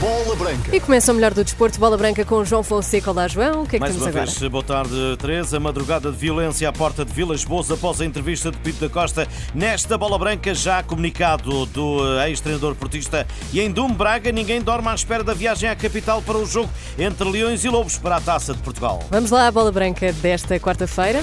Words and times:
Bola 0.00 0.34
Branca. 0.34 0.74
E 0.74 0.80
começa 0.80 1.12
o 1.12 1.14
melhor 1.14 1.32
do 1.32 1.44
desporto, 1.44 1.78
Bola 1.78 1.96
Branca 1.96 2.24
com 2.24 2.44
João 2.44 2.64
Fonseca. 2.64 3.08
Olá, 3.12 3.28
João. 3.28 3.62
O 3.62 3.66
que 3.68 3.76
é 3.76 3.78
que 3.78 3.80
Mais 3.80 3.92
temos 3.92 4.02
uma 4.02 4.08
agora? 4.10 4.26
vez, 4.26 4.50
boa 4.50 4.64
tarde, 4.64 5.16
Teresa. 5.16 5.60
Madrugada 5.60 6.10
de 6.10 6.18
violência 6.18 6.68
à 6.68 6.72
porta 6.72 7.04
de 7.04 7.12
Vilas 7.12 7.44
Boas 7.44 7.70
após 7.70 8.00
a 8.00 8.04
entrevista 8.04 8.50
de 8.50 8.58
Pinto 8.58 8.80
da 8.80 8.88
Costa. 8.88 9.28
Nesta 9.54 9.96
Bola 9.96 10.18
Branca, 10.18 10.52
já 10.54 10.82
comunicado 10.82 11.66
do 11.66 12.18
eh, 12.18 12.30
ex-treinador 12.30 12.74
portista. 12.74 13.24
E 13.52 13.60
em 13.60 13.70
Dum 13.70 13.92
Braga, 13.92 14.32
ninguém 14.32 14.60
dorme 14.60 14.88
à 14.88 14.94
espera 14.94 15.22
da 15.22 15.34
viagem 15.34 15.70
à 15.70 15.76
capital 15.76 16.20
para 16.20 16.36
o 16.36 16.44
jogo 16.44 16.68
entre 16.98 17.30
Leões 17.30 17.64
e 17.64 17.68
Lobos 17.68 17.96
para 17.96 18.16
a 18.16 18.20
Taça 18.20 18.54
de 18.54 18.58
Portugal. 18.60 19.04
Vamos 19.08 19.30
lá 19.30 19.46
à 19.46 19.52
Bola 19.52 19.70
Branca 19.70 20.12
desta 20.14 20.58
quarta-feira. 20.58 21.22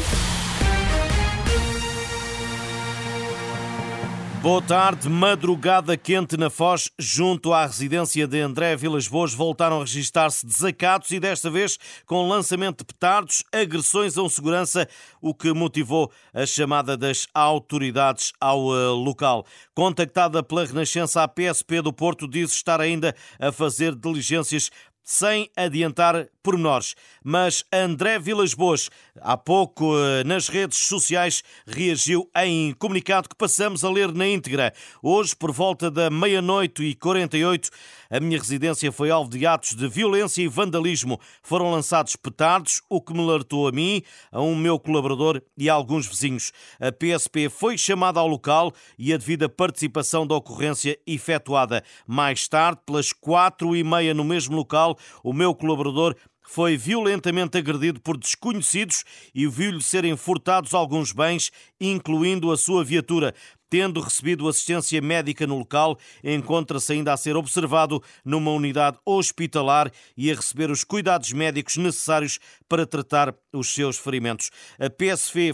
Boa 4.41 4.61
tarde, 4.61 5.09
madrugada 5.09 5.97
quente 5.97 6.37
na 6.37 6.49
Foz, 6.49 6.89
junto 6.97 7.51
à 7.51 7.65
residência 7.65 8.25
de 8.25 8.39
André 8.39 8.73
Vilas 8.77 9.05
Boas, 9.05 9.33
voltaram 9.33 9.81
a 9.81 9.83
registrar-se 9.83 10.45
desacatos 10.45 11.11
e 11.11 11.19
desta 11.19 11.51
vez 11.51 11.77
com 12.05 12.25
lançamento 12.25 12.77
de 12.77 12.85
petardos, 12.85 13.43
agressões 13.51 14.17
a 14.17 14.23
um 14.23 14.29
segurança, 14.29 14.87
o 15.21 15.33
que 15.33 15.51
motivou 15.53 16.09
a 16.33 16.45
chamada 16.45 16.95
das 16.95 17.27
autoridades 17.33 18.31
ao 18.39 18.73
eh, 18.73 18.87
local. 18.87 19.45
Contactada 19.75 20.41
pela 20.41 20.65
Renascença, 20.65 21.21
a 21.21 21.27
PSP 21.27 21.81
do 21.81 21.91
Porto 21.91 22.25
diz 22.25 22.53
estar 22.53 22.79
ainda 22.79 23.13
a 23.37 23.51
fazer 23.51 23.93
diligências 23.93 24.71
sem 25.09 25.49
adiantar 25.57 26.27
pormenores. 26.43 26.93
Mas 27.23 27.63
André 27.73 28.19
Vilas 28.19 28.53
Boas, 28.53 28.91
há 29.19 29.35
pouco 29.35 29.97
eh, 29.97 30.23
nas 30.23 30.47
redes 30.47 30.77
sociais, 30.77 31.43
reagiu 31.65 32.29
em 32.35 32.73
comunicado 32.73 33.27
que 33.27 33.35
passamos 33.35 33.83
a 33.83 33.89
ler 33.89 34.13
na 34.13 34.27
íntegra. 34.27 34.71
Hoje, 35.01 35.35
por 35.35 35.51
volta 35.51 35.89
da 35.89 36.11
meia-noite 36.11 36.83
e 36.83 36.93
48, 36.93 37.71
a 38.11 38.19
minha 38.19 38.37
residência 38.37 38.91
foi 38.91 39.09
alvo 39.09 39.31
de 39.31 39.45
atos 39.47 39.75
de 39.75 39.87
violência 39.87 40.43
e 40.43 40.47
vandalismo. 40.47 41.19
Foram 41.41 41.71
lançados 41.71 42.15
petardos, 42.15 42.81
o 42.87 43.01
que 43.01 43.11
me 43.11 43.21
alertou 43.21 43.67
a 43.67 43.71
mim, 43.71 44.03
a 44.31 44.41
um 44.41 44.55
meu 44.55 44.79
colaborador 44.79 45.41
e 45.57 45.69
a 45.69 45.73
alguns 45.73 46.05
vizinhos. 46.05 46.51
A 46.79 46.91
PSP 46.91 47.49
foi 47.49 47.79
chamada 47.79 48.19
ao 48.19 48.27
local 48.27 48.71
e 48.97 49.11
a 49.11 49.17
devida 49.17 49.49
participação 49.49 50.25
da 50.25 50.35
ocorrência 50.35 50.99
efetuada. 51.05 51.83
Mais 52.05 52.47
tarde, 52.47 52.81
pelas 52.85 53.11
quatro 53.11 53.75
e 53.75 53.83
meia 53.83 54.13
no 54.13 54.23
mesmo 54.23 54.55
local, 54.55 54.98
o 55.23 55.33
meu 55.33 55.53
colaborador 55.53 56.15
foi 56.51 56.75
violentamente 56.75 57.59
agredido 57.59 58.01
por 58.01 58.17
desconhecidos 58.17 59.03
e 59.35 59.45
viu-lhe 59.47 59.83
serem 59.83 60.17
furtados 60.17 60.73
alguns 60.73 61.11
bens, 61.11 61.51
incluindo 61.79 62.51
a 62.51 62.57
sua 62.57 62.83
viatura. 62.83 63.35
Tendo 63.71 64.01
recebido 64.01 64.47
assistência 64.47 64.99
médica 64.99 65.45
no 65.45 65.59
local, 65.59 65.95
encontra-se 66.23 66.91
ainda 66.91 67.13
a 67.13 67.17
ser 67.17 67.37
observado 67.37 68.01
numa 68.25 68.49
unidade 68.49 68.97
hospitalar 69.05 69.91
e 70.17 70.31
a 70.31 70.33
receber 70.33 70.71
os 70.71 70.83
cuidados 70.83 71.31
médicos 71.33 71.77
necessários 71.77 72.39
para 72.67 72.83
tratar 72.83 73.31
os 73.53 73.71
seus 73.71 73.95
ferimentos. 73.95 74.49
A 74.79 74.89
PSV 74.89 75.53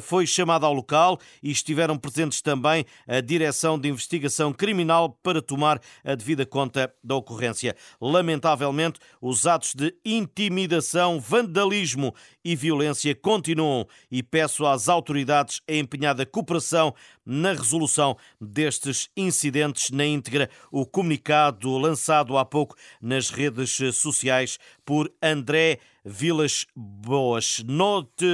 foi 0.00 0.28
chamada 0.28 0.64
ao 0.64 0.72
local 0.72 1.18
e 1.42 1.50
estiveram 1.50 1.98
presentes 1.98 2.40
também 2.40 2.86
a 3.04 3.20
Direção 3.20 3.76
de 3.76 3.88
Investigação 3.88 4.52
Criminal 4.52 5.18
para 5.20 5.42
tomar 5.42 5.80
a 6.04 6.14
devida 6.14 6.46
conta 6.46 6.94
da 7.02 7.16
ocorrência. 7.16 7.74
Lamentavelmente, 8.00 9.00
os 9.20 9.44
atos 9.44 9.74
de 9.74 9.92
intimidação, 10.36 11.18
vandalismo 11.18 12.14
e 12.44 12.54
violência 12.54 13.14
continuam 13.14 13.86
e 14.10 14.22
peço 14.22 14.66
às 14.66 14.86
autoridades 14.86 15.62
a 15.66 15.72
empenhada 15.72 16.26
cooperação 16.26 16.94
na 17.24 17.52
resolução 17.52 18.16
destes 18.38 19.08
incidentes 19.16 19.90
na 19.90 20.04
íntegra. 20.04 20.50
O 20.70 20.84
comunicado 20.84 21.78
lançado 21.78 22.36
há 22.36 22.44
pouco 22.44 22.76
nas 23.00 23.30
redes 23.30 23.78
sociais 23.94 24.58
por 24.84 25.10
André 25.22 25.78
Vilas 26.04 26.66
Boas. 26.76 27.64
Noite, 27.66 28.26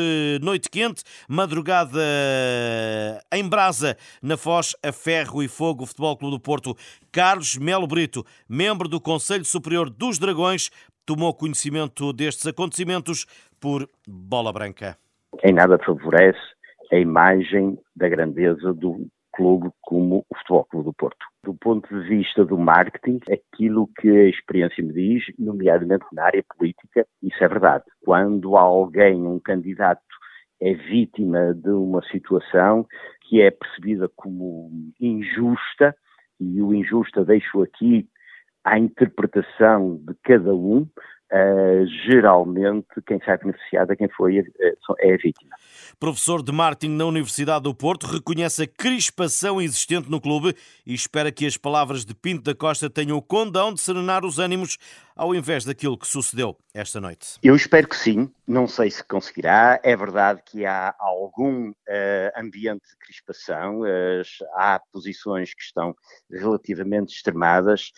noite 0.42 0.68
quente, 0.68 1.04
madrugada 1.26 2.02
em 3.32 3.48
brasa, 3.48 3.96
na 4.20 4.36
Foz, 4.36 4.74
a 4.82 4.92
Ferro 4.92 5.42
e 5.42 5.48
Fogo, 5.48 5.86
Futebol 5.86 6.16
Clube 6.16 6.36
do 6.36 6.40
Porto. 6.40 6.76
Carlos 7.10 7.56
Melo 7.56 7.86
Brito, 7.86 8.26
membro 8.48 8.88
do 8.88 9.00
Conselho 9.00 9.44
Superior 9.44 9.88
dos 9.88 10.18
Dragões, 10.18 10.70
tomou 11.06 11.34
conhecimento 11.34 12.12
destes 12.12 12.46
acontecimentos 12.46 13.26
por 13.60 13.88
bola 14.06 14.52
branca. 14.52 14.96
Em 15.42 15.52
nada 15.52 15.78
favorece 15.78 16.38
a 16.92 16.96
imagem 16.96 17.78
da 17.96 18.08
grandeza 18.08 18.72
do 18.72 19.06
clube 19.32 19.70
como 19.80 20.24
o 20.28 20.36
Futebol 20.36 20.64
Clube 20.66 20.84
do 20.84 20.92
Porto. 20.92 21.26
Do 21.42 21.54
ponto 21.54 21.88
de 21.88 22.08
vista 22.08 22.44
do 22.44 22.58
marketing, 22.58 23.18
aquilo 23.30 23.88
que 23.98 24.08
a 24.08 24.28
experiência 24.28 24.84
me 24.84 24.92
diz, 24.92 25.24
nomeadamente 25.38 26.04
na 26.12 26.24
área 26.24 26.44
política, 26.56 27.06
isso 27.22 27.42
é 27.42 27.48
verdade. 27.48 27.84
Quando 28.04 28.56
alguém, 28.56 29.26
um 29.26 29.40
candidato, 29.40 30.02
é 30.60 30.74
vítima 30.74 31.54
de 31.54 31.70
uma 31.70 32.02
situação 32.08 32.86
que 33.22 33.40
é 33.40 33.50
percebida 33.50 34.08
como 34.14 34.70
injusta, 35.00 35.96
e 36.38 36.60
o 36.60 36.74
injusta 36.74 37.24
deixo 37.24 37.62
aqui 37.62 38.06
à 38.64 38.78
interpretação 38.78 40.00
de 40.04 40.14
cada 40.22 40.54
um, 40.54 40.86
Uh, 41.32 41.86
geralmente 42.04 42.88
quem 43.06 43.18
sai 43.24 43.38
beneficiado 43.38 43.90
é 43.90 43.96
quem 43.96 44.08
foi 44.10 44.40
uh, 44.40 44.44
é 44.98 45.14
a 45.14 45.16
vítima. 45.16 45.56
Professor 45.98 46.42
de 46.42 46.52
marketing 46.52 46.94
na 46.94 47.06
Universidade 47.06 47.62
do 47.62 47.74
Porto 47.74 48.06
reconhece 48.06 48.64
a 48.64 48.66
crispação 48.66 49.58
existente 49.58 50.10
no 50.10 50.20
clube 50.20 50.54
e 50.84 50.92
espera 50.92 51.32
que 51.32 51.46
as 51.46 51.56
palavras 51.56 52.04
de 52.04 52.14
Pinto 52.14 52.42
da 52.42 52.54
Costa 52.54 52.90
tenham 52.90 53.16
o 53.16 53.22
condão 53.22 53.72
de 53.72 53.80
serenar 53.80 54.26
os 54.26 54.38
ânimos 54.38 54.76
ao 55.16 55.34
invés 55.34 55.64
daquilo 55.64 55.96
que 55.96 56.06
sucedeu 56.06 56.54
esta 56.74 57.00
noite. 57.00 57.38
Eu 57.42 57.56
espero 57.56 57.88
que 57.88 57.96
sim, 57.96 58.30
não 58.46 58.68
sei 58.68 58.90
se 58.90 59.02
conseguirá. 59.02 59.80
É 59.82 59.96
verdade 59.96 60.42
que 60.44 60.66
há 60.66 60.94
algum 60.98 61.70
uh, 61.70 61.74
ambiente 62.36 62.86
de 62.90 62.96
crispação, 63.06 63.80
há 64.54 64.78
posições 64.92 65.54
que 65.54 65.62
estão 65.62 65.96
relativamente 66.30 67.14
extremadas 67.14 67.90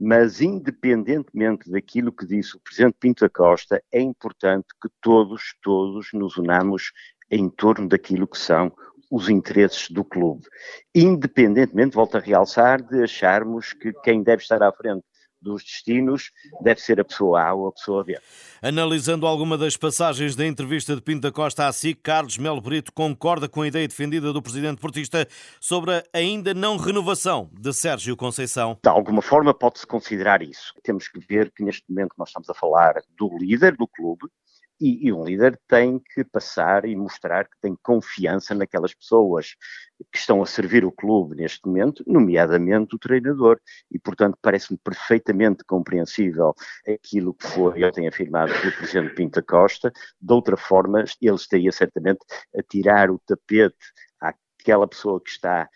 mas 0.00 0.40
independentemente 0.40 1.70
daquilo 1.70 2.10
que 2.10 2.24
disse 2.24 2.56
o 2.56 2.60
Presidente 2.60 2.96
Pinto 2.98 3.24
da 3.24 3.28
Costa, 3.28 3.82
é 3.92 4.00
importante 4.00 4.68
que 4.80 4.88
todos, 5.02 5.54
todos 5.62 6.08
nos 6.14 6.38
unamos 6.38 6.90
em 7.30 7.50
torno 7.50 7.86
daquilo 7.86 8.26
que 8.26 8.38
são 8.38 8.72
os 9.10 9.28
interesses 9.28 9.90
do 9.90 10.02
clube. 10.02 10.46
Independentemente, 10.94 11.94
volto 11.94 12.16
a 12.16 12.20
realçar, 12.20 12.80
de 12.80 13.02
acharmos 13.02 13.72
que 13.74 13.92
quem 14.04 14.22
deve 14.22 14.42
estar 14.42 14.62
à 14.62 14.72
frente 14.72 15.04
dos 15.40 15.62
destinos 15.62 16.30
deve 16.62 16.80
ser 16.80 17.00
a 17.00 17.04
pessoa 17.04 17.42
A 17.42 17.54
ou 17.54 17.68
a 17.68 17.72
pessoa 17.72 18.04
B. 18.04 18.18
Analisando 18.62 19.26
alguma 19.26 19.56
das 19.56 19.76
passagens 19.76 20.36
da 20.36 20.46
entrevista 20.46 20.94
de 20.94 21.00
Pinto 21.00 21.22
da 21.22 21.32
Costa 21.32 21.66
à 21.66 21.72
SIC, 21.72 22.00
Carlos 22.02 22.36
Melo 22.38 22.60
Brito 22.60 22.92
concorda 22.92 23.48
com 23.48 23.62
a 23.62 23.68
ideia 23.68 23.88
defendida 23.88 24.32
do 24.32 24.42
presidente 24.42 24.80
portista 24.80 25.26
sobre 25.60 25.94
a 25.94 26.04
ainda 26.12 26.52
não 26.52 26.76
renovação 26.76 27.50
de 27.52 27.72
Sérgio 27.72 28.16
Conceição. 28.16 28.78
De 28.82 28.90
alguma 28.90 29.22
forma 29.22 29.54
pode-se 29.54 29.86
considerar 29.86 30.42
isso. 30.42 30.74
Temos 30.82 31.08
que 31.08 31.18
ver 31.20 31.50
que 31.50 31.64
neste 31.64 31.84
momento 31.88 32.14
nós 32.18 32.28
estamos 32.28 32.48
a 32.50 32.54
falar 32.54 32.94
do 33.16 33.36
líder 33.38 33.76
do 33.76 33.86
clube, 33.86 34.26
e, 34.80 35.08
e, 35.08 35.12
um 35.12 35.24
líder 35.24 35.60
tem 35.68 35.98
que 35.98 36.24
passar 36.24 36.84
e 36.84 36.96
mostrar 36.96 37.44
que 37.44 37.60
tem 37.60 37.76
confiança 37.82 38.54
naquelas 38.54 38.94
pessoas 38.94 39.54
que 40.10 40.18
estão 40.18 40.42
a 40.42 40.46
servir 40.46 40.84
o 40.84 40.92
clube 40.92 41.36
neste 41.36 41.66
momento, 41.66 42.02
nomeadamente 42.06 42.94
o 42.94 42.98
treinador. 42.98 43.60
E, 43.90 43.98
portanto, 43.98 44.38
parece-me 44.40 44.78
perfeitamente 44.78 45.64
compreensível 45.64 46.54
aquilo 46.88 47.34
que 47.34 47.46
foi 47.46 47.84
ontem 47.84 48.08
afirmado 48.08 48.52
pelo 48.60 48.72
Presidente 48.72 49.14
Pinta 49.14 49.42
Costa. 49.42 49.92
De 50.20 50.32
outra 50.32 50.56
forma, 50.56 51.04
ele 51.20 51.34
estaria 51.34 51.72
certamente 51.72 52.20
a 52.56 52.62
tirar 52.62 53.10
o 53.10 53.20
tapete 53.26 53.76
àquela 54.18 54.88
pessoa 54.88 55.20
que 55.20 55.30
está 55.30 55.68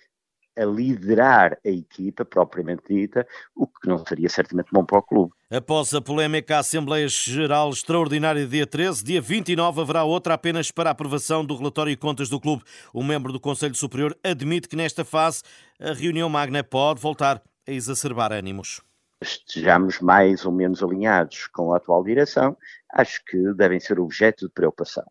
a 0.57 0.65
liderar 0.65 1.59
a 1.65 1.69
equipa 1.69 2.25
propriamente 2.25 2.83
dita, 2.89 3.27
o 3.55 3.67
que 3.67 3.89
não 3.89 4.05
seria 4.05 4.29
certamente 4.29 4.69
bom 4.73 4.85
para 4.85 4.99
o 4.99 5.03
clube. 5.03 5.33
Após 5.51 5.93
a 5.95 6.01
polémica 6.01 6.59
Assembleia 6.59 7.07
Geral 7.09 7.71
Extraordinária 7.71 8.47
dia 8.47 8.67
13, 8.67 9.05
dia 9.05 9.21
29 9.21 9.81
haverá 9.81 10.05
outra 10.05 10.35
apenas 10.35 10.71
para 10.71 10.91
a 10.91 10.93
aprovação 10.93 11.45
do 11.45 11.57
relatório 11.57 11.93
e 11.93 11.97
contas 11.97 12.29
do 12.29 12.41
clube. 12.41 12.63
O 12.93 13.03
membro 13.03 13.33
do 13.33 13.41
Conselho 13.41 13.75
Superior 13.75 14.17
admite 14.23 14.69
que 14.69 14.77
nesta 14.77 15.05
fase 15.05 15.43
a 15.81 15.93
reunião 15.93 16.29
magna 16.29 16.63
pode 16.63 17.01
voltar 17.01 17.43
a 17.67 17.71
exacerbar 17.71 18.33
ânimos. 18.33 18.81
Estejamos 19.21 20.01
mais 20.01 20.45
ou 20.45 20.53
menos 20.53 20.83
alinhados 20.83 21.47
com 21.47 21.73
a 21.73 21.79
atual 21.79 22.05
direção, 22.05 22.57
acho 22.93 23.25
que 23.25 23.55
devem 23.55 23.81
ser 23.81 23.99
objeto 23.99 24.47
de 24.47 24.53
preocupação. 24.53 25.05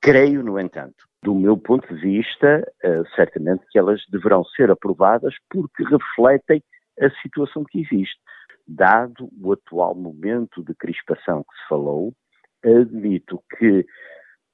Creio, 0.00 0.42
no 0.42 0.60
entanto, 0.60 1.08
do 1.24 1.34
meu 1.34 1.56
ponto 1.56 1.88
de 1.88 2.00
vista, 2.02 2.62
uh, 2.84 3.08
certamente 3.16 3.64
que 3.70 3.78
elas 3.78 4.02
deverão 4.10 4.44
ser 4.44 4.70
aprovadas 4.70 5.34
porque 5.48 5.82
refletem 5.82 6.62
a 7.00 7.08
situação 7.22 7.64
que 7.64 7.80
existe. 7.80 8.20
Dado 8.68 9.30
o 9.42 9.52
atual 9.52 9.94
momento 9.94 10.62
de 10.62 10.74
crispação 10.74 11.42
que 11.42 11.56
se 11.56 11.68
falou, 11.68 12.12
admito 12.62 13.42
que 13.58 13.86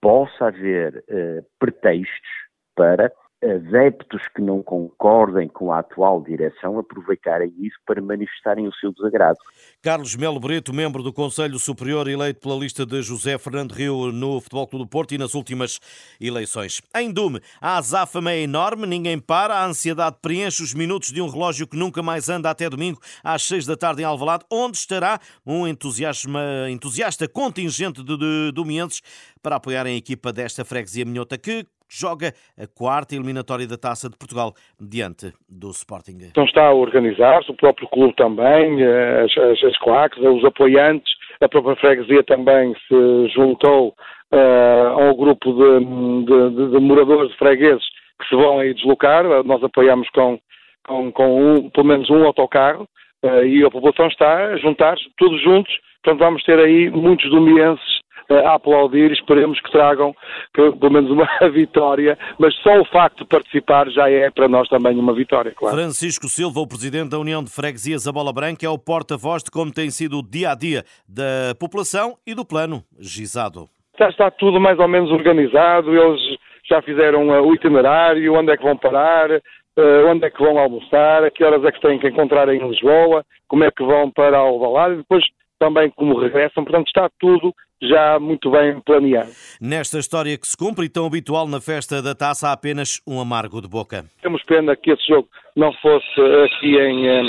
possa 0.00 0.46
haver 0.46 1.05
uh, 1.08 1.44
pretextos 1.58 2.31
para 2.76 3.12
adeptos 3.42 4.20
que 4.34 4.42
não 4.42 4.62
concordem 4.62 5.48
com 5.48 5.72
a 5.72 5.78
atual 5.78 6.22
direção 6.22 6.78
aproveitarem 6.78 7.52
isso 7.58 7.76
para 7.87 8.00
manifestarem 8.00 8.69
o 8.69 8.75
seu 8.75 8.92
desagrado. 8.92 9.38
Carlos 9.82 10.14
Melo 10.14 10.38
Brito, 10.38 10.75
membro 10.75 11.02
do 11.02 11.12
Conselho 11.12 11.58
Superior, 11.58 12.06
eleito 12.06 12.40
pela 12.40 12.54
lista 12.54 12.84
de 12.84 13.00
José 13.02 13.38
Fernando 13.38 13.72
Rio 13.72 14.12
no 14.12 14.40
Futebol 14.40 14.66
Clube 14.66 14.84
do 14.84 14.88
Porto 14.88 15.14
e 15.14 15.19
nas 15.19 15.34
últimas 15.34 15.81
eleições. 16.20 16.82
Em 16.94 17.10
Dume, 17.10 17.40
a 17.60 17.78
azáfama 17.78 18.31
é 18.32 18.40
enorme, 18.40 18.87
ninguém 18.87 19.19
para, 19.19 19.54
a 19.54 19.64
ansiedade 19.64 20.19
preenche 20.20 20.62
os 20.62 20.75
minutos 20.75 21.10
de 21.10 21.22
um 21.22 21.28
relógio 21.28 21.66
que 21.66 21.76
nunca 21.76 22.02
mais 22.02 22.28
anda 22.28 22.50
até 22.50 22.69
domingo 22.69 23.00
às 23.25 23.42
seis 23.42 23.64
da 23.64 23.76
tarde 23.76 24.02
em 24.02 24.04
Alvalade, 24.04 24.44
onde 24.50 24.76
estará 24.76 25.19
um 25.46 25.66
entusiasta 25.66 27.26
contingente 27.26 28.02
de, 28.02 28.16
de 28.16 28.52
domienses 28.52 29.00
para 29.42 29.56
apoiarem 29.56 29.94
a 29.94 29.98
equipa 29.98 30.32
desta 30.32 30.64
freguesia 30.64 31.04
minhota 31.04 31.38
que 31.38 31.66
joga 31.90 32.32
a 32.56 32.66
quarta 32.66 33.14
eliminatória 33.14 33.66
da 33.66 33.76
Taça 33.76 34.08
de 34.08 34.16
Portugal 34.16 34.54
diante 34.81 35.32
do 35.48 35.70
Sporting. 35.70 36.19
Então 36.31 36.44
está 36.44 36.66
a 36.66 36.72
organizar-se, 36.72 37.50
o 37.50 37.56
próprio 37.56 37.88
clube 37.88 38.14
também, 38.14 38.81
eh, 38.81 39.25
as, 39.25 39.37
as, 39.37 39.64
as 39.64 39.78
claques, 39.78 40.22
os 40.22 40.44
apoiantes, 40.44 41.12
a 41.42 41.48
própria 41.48 41.76
freguesia 41.76 42.22
também 42.22 42.75
se 42.87 43.28
juntou 43.34 43.94
uh, 44.32 45.00
ao 45.00 45.16
grupo 45.16 45.52
de, 45.52 45.81
de, 46.26 46.70
de, 46.70 46.78
moradores 46.78 47.31
de 47.31 47.38
fregueses 47.38 47.84
que 48.20 48.28
se 48.28 48.37
vão 48.37 48.58
aí 48.58 48.75
deslocar. 48.75 49.25
Nós 49.44 49.64
apoiamos 49.64 50.08
com, 50.10 50.38
com, 50.87 51.10
com 51.10 51.42
um, 51.42 51.70
pelo 51.70 51.87
menos 51.87 52.10
um 52.10 52.25
autocarro 52.25 52.87
uh, 53.25 53.44
e 53.44 53.64
a 53.64 53.70
população 53.70 54.06
está 54.08 54.48
a 54.48 54.56
juntar-se, 54.58 55.04
todos 55.16 55.42
juntos. 55.42 55.72
Portanto, 56.02 56.20
vamos 56.20 56.42
ter 56.44 56.58
aí 56.58 56.90
muitos 56.90 57.31
domienses 57.31 58.00
a 58.30 58.54
aplaudir. 58.54 59.12
Esperemos 59.12 59.60
que 59.60 59.70
tragam 59.70 60.14
pelo 60.52 60.90
menos 60.90 61.10
uma 61.10 61.28
vitória, 61.50 62.18
mas 62.38 62.54
só 62.56 62.80
o 62.80 62.84
facto 62.86 63.18
de 63.18 63.26
participar 63.26 63.88
já 63.90 64.08
é 64.08 64.30
para 64.30 64.48
nós 64.48 64.68
também 64.68 64.98
uma 64.98 65.14
vitória, 65.14 65.52
claro. 65.52 65.76
Francisco 65.76 66.28
Silva, 66.28 66.60
o 66.60 66.66
presidente 66.66 67.10
da 67.10 67.18
União 67.18 67.42
de 67.42 67.50
Freguesias 67.50 68.06
A 68.06 68.12
Bola 68.12 68.32
Branca, 68.32 68.64
é 68.64 68.68
o 68.68 68.78
porta-voz 68.78 69.42
de 69.42 69.50
como 69.50 69.72
tem 69.72 69.90
sido 69.90 70.18
o 70.18 70.22
dia 70.22 70.52
a 70.52 70.54
dia 70.54 70.84
da 71.08 71.54
população 71.58 72.16
e 72.26 72.34
do 72.34 72.44
plano 72.44 72.82
Gisado. 72.98 73.68
Já 73.98 74.08
está 74.08 74.30
tudo 74.30 74.60
mais 74.60 74.78
ou 74.78 74.88
menos 74.88 75.10
organizado, 75.10 75.94
eles 75.94 76.20
já 76.68 76.80
fizeram 76.82 77.28
uh, 77.28 77.46
o 77.46 77.54
itinerário, 77.54 78.34
onde 78.34 78.52
é 78.52 78.56
que 78.56 78.62
vão 78.62 78.76
parar, 78.76 79.30
uh, 79.30 80.06
onde 80.08 80.24
é 80.24 80.30
que 80.30 80.42
vão 80.42 80.58
almoçar, 80.58 81.24
a 81.24 81.30
que 81.30 81.44
horas 81.44 81.64
é 81.64 81.72
que 81.72 81.80
têm 81.80 81.98
que 81.98 82.08
encontrar 82.08 82.48
em 82.48 82.66
Lisboa, 82.66 83.24
como 83.48 83.64
é 83.64 83.70
que 83.70 83.84
vão 83.84 84.10
para 84.10 84.38
Alvalade, 84.38 84.94
e 84.94 84.98
depois 84.98 85.24
também 85.60 85.90
como 85.90 86.18
regressam, 86.18 86.64
portanto 86.64 86.88
está 86.88 87.08
tudo 87.20 87.54
já 87.82 88.18
muito 88.18 88.50
bem 88.50 88.80
planeado. 88.80 89.30
Nesta 89.60 89.98
história 89.98 90.36
que 90.36 90.46
se 90.46 90.56
cumpre 90.56 90.86
e 90.86 90.88
tão 90.88 91.06
habitual 91.06 91.46
na 91.46 91.60
festa 91.60 92.02
da 92.02 92.14
taça, 92.14 92.48
há 92.48 92.52
apenas 92.52 93.00
um 93.06 93.20
amargo 93.20 93.60
de 93.60 93.68
boca. 93.68 94.04
Temos 94.22 94.42
pena 94.44 94.74
que 94.74 94.90
esse 94.90 95.06
jogo 95.06 95.28
não 95.56 95.72
fosse 95.74 96.20
aqui 96.44 96.76
em, 96.76 97.08
eh, 97.08 97.22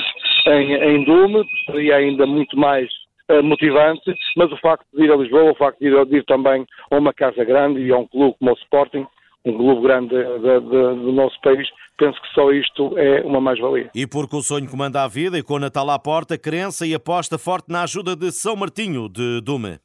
em, 0.48 0.74
em 0.74 1.06
Dume, 1.06 1.44
seria 1.66 1.98
ainda 1.98 2.26
muito 2.26 2.58
mais 2.58 2.90
uh, 3.30 3.44
motivante, 3.44 4.14
mas 4.36 4.52
o 4.52 4.58
facto 4.58 4.86
de 4.94 5.06
ir 5.06 5.12
a 5.12 5.16
Lisboa, 5.16 5.52
o 5.52 5.56
facto 5.56 5.80
de 5.80 5.88
ir, 5.88 6.06
de 6.06 6.18
ir, 6.18 6.26
também 6.26 6.66
a 6.90 6.98
uma 6.98 7.14
casa 7.14 7.44
grande 7.44 7.80
e 7.82 7.92
a 7.92 7.98
um 7.98 8.08
clube 8.08 8.36
como 8.40 8.52
o 8.52 8.56
Sporting, 8.56 9.06
um 9.46 9.58
clube 9.58 9.82
grande 9.82 10.10
de, 10.10 10.40
de, 10.40 10.60
de, 10.60 11.04
do 11.04 11.12
nosso 11.12 11.40
país, 11.42 11.68
penso 11.98 12.22
que 12.22 12.34
só 12.34 12.52
isto 12.52 12.98
é 12.98 13.22
uma 13.22 13.42
mais-valia. 13.42 13.90
E 13.96 14.06
porque 14.06 14.36
o 14.36 14.42
sonho 14.42 14.70
comanda 14.70 15.04
a 15.04 15.08
vida 15.08 15.38
e 15.38 15.44
com 15.44 15.56
o 15.56 15.60
Natal 15.60 15.90
à 15.90 16.00
porta, 16.00 16.38
crença 16.38 16.86
e 16.86 16.94
aposta 16.94 17.38
forte 17.38 17.72
na 17.72 17.84
ajuda 17.84 18.16
de 18.16 18.32
São 18.32 18.56
Martinho 18.56 19.10
de 19.10 19.42
Dume 19.42 19.80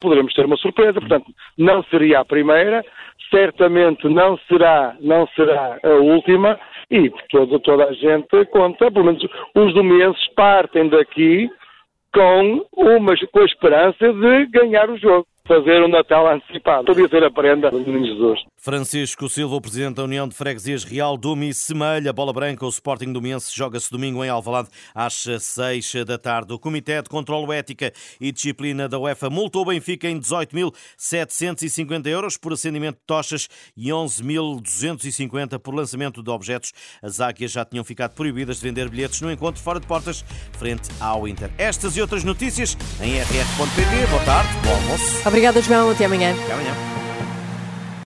poderemos 0.00 0.32
ter 0.32 0.46
uma 0.46 0.56
surpresa. 0.56 1.00
Portanto, 1.00 1.26
não 1.56 1.82
seria 1.84 2.20
a 2.20 2.24
primeira, 2.24 2.84
certamente 3.30 4.08
não 4.08 4.38
será, 4.48 4.96
não 5.00 5.26
será 5.28 5.78
a 5.82 5.94
última 5.94 6.58
e 6.90 7.10
toda, 7.30 7.58
toda 7.60 7.84
a 7.84 7.92
gente 7.92 8.44
conta, 8.46 8.90
pelo 8.90 9.06
menos 9.06 9.22
os 9.54 9.74
domenses 9.74 10.26
partem 10.34 10.88
daqui 10.88 11.50
com, 12.14 12.66
uma, 12.72 13.14
com 13.30 13.40
a 13.40 13.44
esperança 13.44 14.12
de 14.12 14.46
ganhar 14.46 14.88
o 14.88 14.96
jogo 14.96 15.26
fazer 15.48 15.82
um 15.82 15.88
Natal 15.88 16.30
antecipado. 16.30 16.84
Podia 16.84 17.08
ser 17.08 17.24
a 17.24 17.30
prenda 17.30 17.70
do 17.70 17.80
Menino 17.80 18.06
Jesus. 18.06 18.40
Francisco 18.58 19.28
Silva, 19.28 19.56
o 19.56 19.60
Presidente 19.60 19.96
da 19.96 20.04
União 20.04 20.28
de 20.28 20.34
Freguesias 20.34 20.84
Real 20.84 21.16
Dumi 21.16 21.54
Semelha, 21.54 22.12
bola 22.12 22.32
branca, 22.32 22.66
o 22.66 22.68
Sporting 22.68 23.12
Domense 23.12 23.56
joga-se 23.56 23.90
domingo 23.90 24.22
em 24.22 24.28
Alvalade 24.28 24.68
às 24.94 25.14
6 25.14 26.04
da 26.04 26.18
tarde. 26.18 26.52
O 26.52 26.58
Comitê 26.58 27.00
de 27.00 27.08
Controlo 27.08 27.50
Ética 27.52 27.92
e 28.20 28.30
Disciplina 28.30 28.88
da 28.88 28.98
UEFA 28.98 29.30
multou 29.30 29.62
o 29.62 29.66
Benfica 29.66 30.08
em 30.08 30.20
18.750 30.20 32.06
euros 32.08 32.36
por 32.36 32.52
acendimento 32.52 32.96
de 32.96 33.06
tochas 33.06 33.48
e 33.74 33.88
11.250 33.88 35.58
por 35.58 35.74
lançamento 35.74 36.22
de 36.22 36.30
objetos. 36.30 36.72
As 37.02 37.20
águias 37.20 37.52
já 37.52 37.64
tinham 37.64 37.84
ficado 37.84 38.14
proibidas 38.14 38.56
de 38.56 38.64
vender 38.64 38.90
bilhetes 38.90 39.22
no 39.22 39.32
encontro 39.32 39.62
fora 39.62 39.80
de 39.80 39.86
portas 39.86 40.22
frente 40.58 40.90
ao 41.00 41.26
Inter. 41.26 41.50
Estas 41.56 41.96
e 41.96 42.02
outras 42.02 42.22
notícias 42.22 42.76
em 43.00 43.18
rr.pt. 43.18 44.06
Boa 44.10 44.24
tarde, 44.24 44.48
bom 44.62 44.74
almoço. 44.74 45.22
Obrigada, 45.38 45.62
João. 45.62 45.90
Até 45.90 46.04
amanhã. 46.04 46.34
Até 46.34 46.52
amanhã. 46.52 46.97